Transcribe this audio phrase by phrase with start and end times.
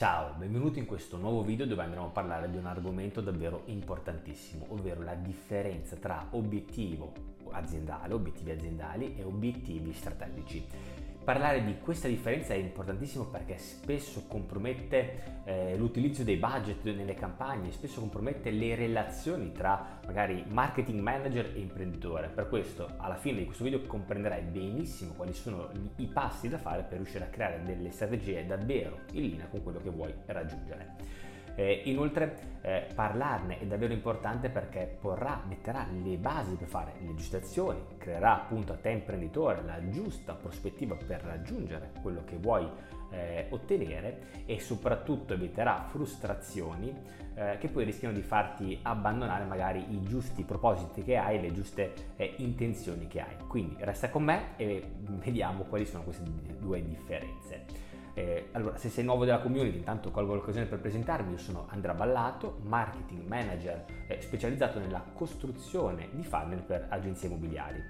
[0.00, 4.66] Ciao, benvenuti in questo nuovo video dove andremo a parlare di un argomento davvero importantissimo,
[4.68, 7.12] ovvero la differenza tra obiettivo
[7.50, 10.64] aziendale, obiettivi aziendali e obiettivi strategici.
[11.28, 17.70] Parlare di questa differenza è importantissimo perché spesso compromette eh, l'utilizzo dei budget nelle campagne,
[17.70, 22.28] spesso compromette le relazioni tra magari marketing manager e imprenditore.
[22.28, 26.82] Per questo alla fine di questo video comprenderai benissimo quali sono i passi da fare
[26.82, 31.36] per riuscire a creare delle strategie davvero in linea con quello che vuoi raggiungere.
[31.58, 37.16] Eh, inoltre eh, parlarne è davvero importante perché porrà, metterà le basi per fare le
[37.16, 42.64] giuste azioni, creerà appunto a te imprenditore la giusta prospettiva per raggiungere quello che vuoi
[43.10, 46.94] eh, ottenere e soprattutto eviterà frustrazioni
[47.34, 51.92] eh, che poi rischiano di farti abbandonare magari i giusti propositi che hai, le giuste
[52.14, 53.36] eh, intenzioni che hai.
[53.48, 54.92] Quindi resta con me e
[55.24, 56.22] vediamo quali sono queste
[56.60, 57.96] due differenze.
[58.18, 61.30] Eh, allora, se sei nuovo della community, intanto colgo l'occasione per presentarmi.
[61.30, 67.80] Io sono Andrea Ballato, marketing manager eh, specializzato nella costruzione di funnel per agenzie immobiliari.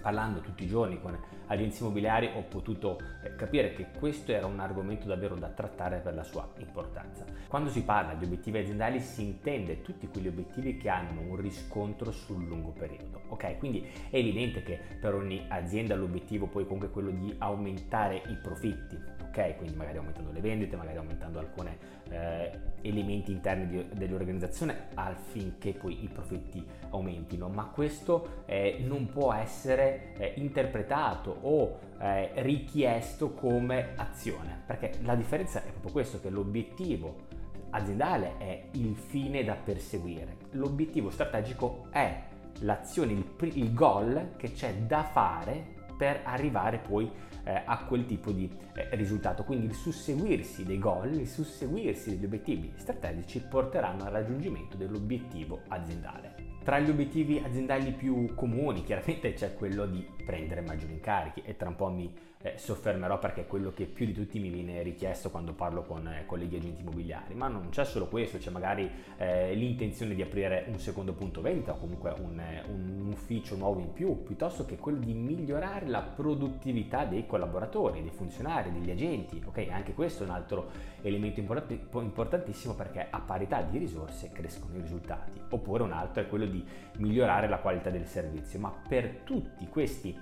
[0.00, 4.60] Parlando tutti i giorni con agenzie immobiliari ho potuto eh, capire che questo era un
[4.60, 7.24] argomento davvero da trattare per la sua importanza.
[7.48, 12.12] Quando si parla di obiettivi aziendali si intende tutti quegli obiettivi che hanno un riscontro
[12.12, 13.22] sul lungo periodo.
[13.30, 18.22] Ok, quindi è evidente che per ogni azienda l'obiettivo poi comunque è quello di aumentare
[18.28, 18.96] i profitti,
[19.36, 19.56] ok?
[19.56, 21.76] Quindi magari aumentando le vendite, magari aumentando alcuni
[22.08, 29.34] eh, elementi interni di, dell'organizzazione affinché poi i profitti aumentino, ma questo eh, non può
[29.34, 36.30] essere eh, interpretato o eh, richiesto come azione, perché la differenza è proprio questo, che
[36.30, 37.24] l'obiettivo
[37.70, 42.22] aziendale è il fine da perseguire, l'obiettivo strategico è
[42.60, 47.10] l'azione, il, il goal che c'è da fare per arrivare poi
[47.44, 49.44] eh, a quel tipo di eh, risultato.
[49.44, 56.34] Quindi il susseguirsi dei goal, il susseguirsi degli obiettivi strategici porteranno al raggiungimento dell'obiettivo aziendale.
[56.62, 61.68] Tra gli obiettivi aziendali più comuni chiaramente c'è quello di prendere maggiori incarichi e tra
[61.68, 65.30] un po' mi eh, soffermerò perché è quello che più di tutti mi viene richiesto
[65.30, 69.54] quando parlo con eh, colleghi agenti immobiliari, ma non c'è solo questo, c'è magari eh,
[69.54, 73.92] l'intenzione di aprire un secondo punto vendita o comunque un, eh, un, ufficio nuovo in
[73.92, 79.68] più, piuttosto che quello di migliorare la produttività dei collaboratori, dei funzionari, degli agenti, ok?
[79.70, 80.70] Anche questo è un altro
[81.02, 86.46] elemento importantissimo perché a parità di risorse crescono i risultati, oppure un altro è quello
[86.46, 86.64] di
[86.98, 90.14] migliorare la qualità del servizio, ma per tutti questi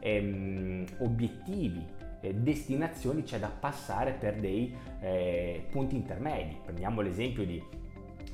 [0.00, 1.86] ehm, obiettivi,
[2.20, 6.56] eh, destinazioni c'è da passare per dei eh, punti intermedi.
[6.62, 7.62] Prendiamo l'esempio di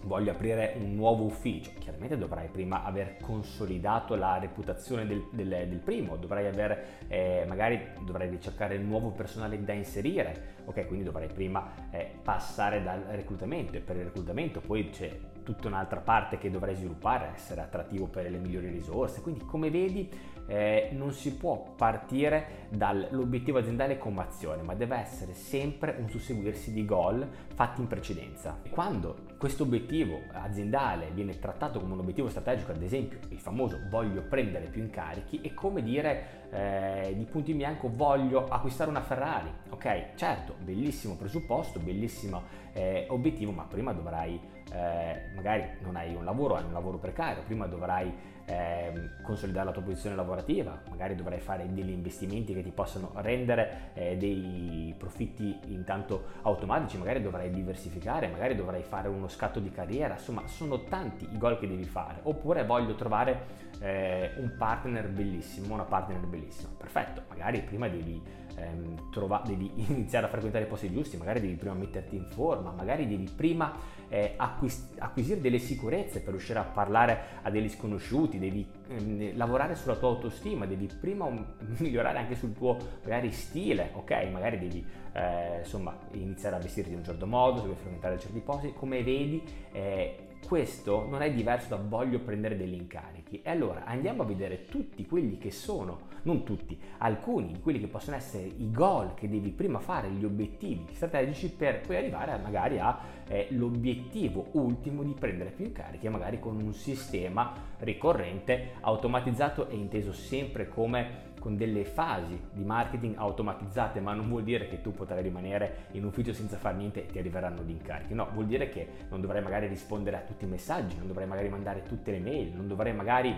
[0.06, 5.78] voglio aprire un nuovo ufficio, chiaramente dovrai prima aver consolidato la reputazione del, del, del
[5.78, 10.86] primo, dovrai aver, eh, magari dovrai ricercare il nuovo personale da inserire, ok?
[10.86, 16.00] Quindi dovrai prima eh, passare dal reclutamento e per il reclutamento poi c'è tutta un'altra
[16.00, 20.10] parte che dovrai sviluppare, essere attrattivo per le migliori risorse, quindi come vedi
[20.48, 26.72] eh, non si può partire dall'obiettivo aziendale come azione, ma deve essere sempre un susseguirsi
[26.72, 28.58] di goal fatti in precedenza.
[28.62, 33.78] E quando questo obiettivo aziendale viene trattato come un obiettivo strategico, ad esempio il famoso
[33.88, 39.02] voglio prendere più incarichi, è come dire eh, di punto in bianco voglio acquistare una
[39.02, 39.52] Ferrari.
[39.70, 44.40] Ok, certo, bellissimo presupposto, bellissimo eh, obiettivo, ma prima dovrai,
[44.72, 49.72] eh, magari non hai un lavoro, hai un lavoro precario, prima dovrai eh, consolidare la
[49.72, 55.58] tua posizione lavorativa, magari dovrai fare degli investimenti che ti possano rendere eh, dei profitti
[55.66, 61.26] intanto automatici, magari dovrai diversificare, magari dovrai fare uno scatto di carriera, insomma sono tanti
[61.30, 66.70] i gol che devi fare, oppure voglio trovare eh, un partner bellissimo, una partner bellissima,
[66.76, 68.22] perfetto, magari prima devi,
[68.56, 72.70] ehm, trova- devi iniziare a frequentare i posti giusti, magari devi prima metterti in forma,
[72.72, 73.74] magari devi prima
[74.08, 79.74] eh, acquis- acquisire delle sicurezze per riuscire a parlare a degli sconosciuti, devi ehm, lavorare
[79.74, 81.44] sulla tua autostima, devi prima un-
[81.78, 84.28] migliorare anche sul tuo magari stile, ok?
[84.32, 88.72] Magari devi eh, insomma iniziare a vestirti in un certo modo, devi frequentare certi posti,
[88.72, 89.42] come vedi
[89.72, 90.16] eh,
[90.46, 93.42] questo non è diverso da voglio prendere degli incarichi.
[93.42, 97.88] E allora andiamo a vedere tutti quelli che sono, non tutti, alcuni di quelli che
[97.88, 102.78] possono essere i goal che devi prima fare, gli obiettivi strategici per poi arrivare magari
[102.78, 110.12] all'obiettivo eh, ultimo di prendere più incarichi, magari con un sistema ricorrente, automatizzato e inteso
[110.12, 115.22] sempre come con delle fasi di marketing automatizzate, ma non vuol dire che tu potrai
[115.22, 118.14] rimanere in ufficio senza fare niente e ti arriveranno gli incarichi.
[118.14, 121.48] No, vuol dire che non dovrai magari rispondere a tutti i messaggi, non dovrai magari
[121.48, 123.34] mandare tutte le mail, non dovrai magari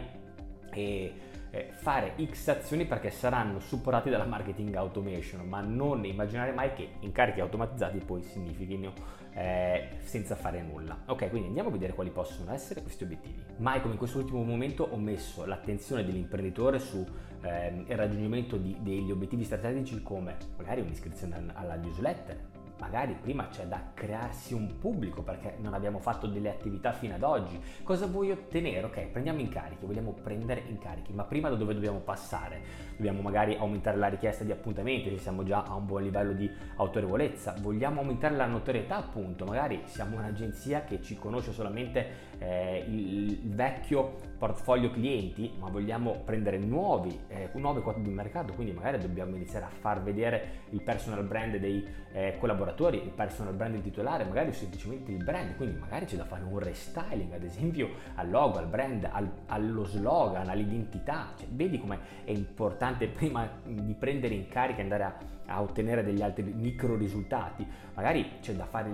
[0.72, 1.12] eh,
[1.50, 6.90] eh, fare X azioni perché saranno supportati dalla marketing automation, ma non immaginare mai che
[7.00, 8.92] incarichi automatizzati poi significhino
[9.32, 11.02] eh, senza fare nulla.
[11.06, 13.42] Ok, quindi andiamo a vedere quali possono essere questi obiettivi.
[13.58, 17.06] Mai come in questo ultimo momento ho messo l'attenzione dell'imprenditore sul
[17.42, 23.90] ehm, raggiungimento di, degli obiettivi strategici come magari un'iscrizione alla newsletter, magari prima c'è da
[23.94, 27.60] crearsi un pubblico perché non abbiamo fatto delle attività fino ad oggi.
[27.82, 28.86] Cosa vuoi ottenere?
[28.86, 32.86] Ok, prendiamo incarichi, vogliamo prendere incarichi, ma prima da dove dobbiamo passare?
[32.96, 36.50] Dobbiamo magari aumentare la richiesta di appuntamenti se siamo già a un buon livello di
[36.76, 43.38] autorevolezza, vogliamo aumentare la notorietà appunto, magari siamo un'agenzia che ci conosce solamente eh, il,
[43.48, 49.34] vecchio portfolio clienti, ma vogliamo prendere nuovi, eh, nuove quote di mercato, quindi magari dobbiamo
[49.34, 54.24] iniziare a far vedere il personal brand dei eh, collaboratori collaboratori, il personal brand titolare,
[54.24, 58.58] magari semplicemente il brand, quindi magari c'è da fare un restyling, ad esempio al logo,
[58.58, 61.32] al brand, al, allo slogan, all'identità.
[61.36, 65.16] Cioè, vedi come è importante prima di prendere in carica andare a,
[65.46, 67.66] a, ottenere degli altri micro risultati.
[67.94, 68.90] Magari c'è da fare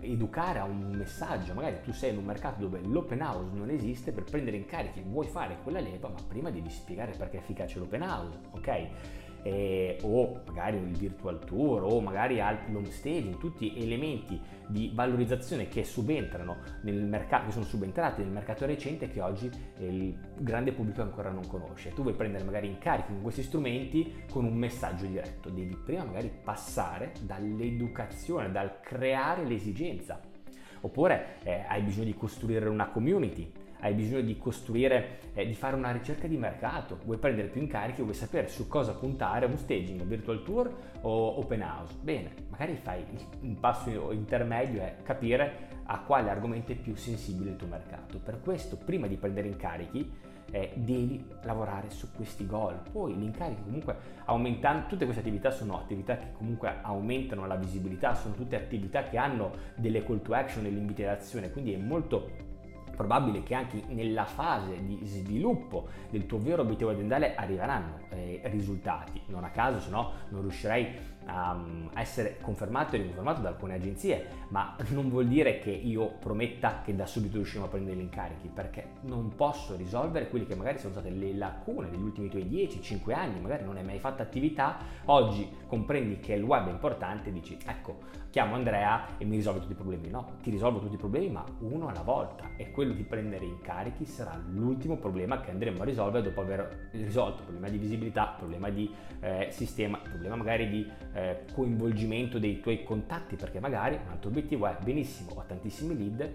[0.00, 4.12] educare a un messaggio, magari tu sei in un mercato dove l'open house non esiste,
[4.12, 7.78] per prendere in carica vuoi fare quella leva, ma prima devi spiegare perché è efficace
[7.78, 8.88] l'open house, ok?
[9.46, 15.84] Eh, o magari il virtual tour o magari l'home staging, tutti elementi di valorizzazione che
[15.84, 19.48] subentrano nel mercato, che sono subentrati nel mercato recente che oggi
[19.78, 21.92] il grande pubblico ancora non conosce.
[21.94, 26.02] Tu vuoi prendere magari in carico con questi strumenti con un messaggio diretto, devi prima
[26.02, 30.20] magari passare dall'educazione, dal creare l'esigenza.
[30.80, 33.50] Oppure eh, hai bisogno di costruire una community,
[33.80, 38.02] hai bisogno di costruire, eh, di fare una ricerca di mercato, vuoi prendere più incarichi,
[38.02, 41.94] vuoi sapere su cosa puntare, un staging, virtual tour o open house.
[42.00, 43.04] Bene, magari fai
[43.40, 48.18] un passo intermedio è capire a quale argomento è più sensibile il tuo mercato.
[48.18, 50.10] Per questo, prima di prendere incarichi,
[50.50, 52.80] eh, devi lavorare su questi goal.
[52.90, 58.34] Poi l'incarico comunque aumentando, tutte queste attività sono attività che comunque aumentano la visibilità, sono
[58.34, 62.30] tutte attività che hanno delle call to action, all'azione, quindi è molto
[62.96, 69.20] probabile che anche nella fase di sviluppo del tuo vero obiettivo aziendale arriveranno eh, risultati.
[69.26, 71.58] Non a caso, se no non riuscirei a
[71.94, 76.94] essere confermato e riconfermato da alcune agenzie, ma non vuol dire che io prometta che
[76.94, 80.92] da subito riusciremo a prendere gli incarichi, perché non posso risolvere quelle che magari sono
[80.92, 85.48] state le lacune degli ultimi tuoi 10-5 anni, magari non hai mai fatto attività, oggi
[85.66, 87.98] comprendi che il web è importante e dici ecco,
[88.36, 90.10] chiamo Andrea e mi risolve tutti i problemi.
[90.10, 94.04] No, ti risolvo tutti i problemi, ma uno alla volta e quello di prendere incarichi
[94.04, 98.92] sarà l'ultimo problema che andremo a risolvere dopo aver risolto problema di visibilità, problema di
[99.20, 100.86] eh, sistema, problema magari di
[101.16, 106.30] eh, coinvolgimento dei tuoi contatti, perché magari un altro obiettivo è benissimo, ho tantissimi lead,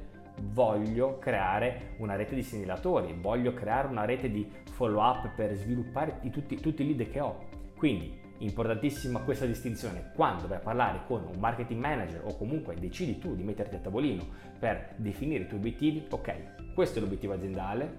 [0.53, 6.19] voglio creare una rete di segnalatori, voglio creare una rete di follow up per sviluppare
[6.31, 7.49] tutti, tutti i lead che ho.
[7.77, 13.19] Quindi importantissima questa distinzione quando vai a parlare con un marketing manager o comunque decidi
[13.19, 14.25] tu di metterti a tavolino
[14.57, 17.97] per definire i tuoi obiettivi, ok, questo è l'obiettivo aziendale,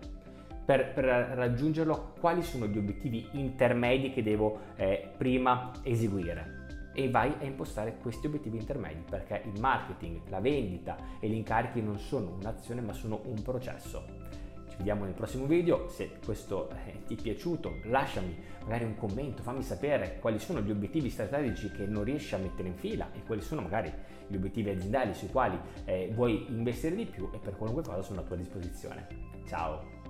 [0.64, 6.61] per, per, raggiungerlo quali sono gli obiettivi intermedi che devo eh, prima eseguire
[6.92, 11.80] e vai a impostare questi obiettivi intermedi perché il marketing, la vendita e gli incarichi
[11.80, 14.20] non sono un'azione ma sono un processo.
[14.68, 19.42] Ci vediamo nel prossimo video, se questo eh, ti è piaciuto lasciami magari un commento,
[19.42, 23.22] fammi sapere quali sono gli obiettivi strategici che non riesci a mettere in fila e
[23.26, 23.92] quali sono magari
[24.26, 28.20] gli obiettivi aziendali sui quali eh, vuoi investire di più e per qualunque cosa sono
[28.20, 29.06] a tua disposizione.
[29.46, 30.00] Ciao!